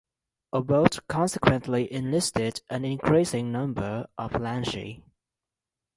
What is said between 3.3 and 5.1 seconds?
number of Langi.